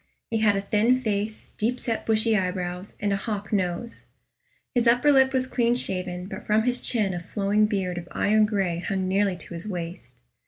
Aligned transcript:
He 0.31 0.39
had 0.39 0.55
a 0.55 0.61
thin 0.61 0.99
face, 0.99 1.45
deep 1.59 1.79
set 1.79 2.07
bushy 2.07 2.35
eyebrows, 2.35 2.95
and 2.99 3.13
a 3.13 3.17
hawk 3.17 3.53
nose. 3.53 4.05
His 4.73 4.87
upper 4.87 5.11
lip 5.11 5.31
was 5.31 5.45
clean 5.45 5.75
shaven, 5.75 6.25
but 6.25 6.47
from 6.47 6.63
his 6.63 6.81
chin 6.81 7.13
a 7.13 7.19
flowing 7.21 7.67
beard 7.67 7.99
of 7.99 8.07
iron 8.11 8.47
gray 8.47 8.79
hung 8.79 9.07
nearly 9.07 9.35
to 9.37 9.53
his 9.53 9.67
waist. 9.67 10.15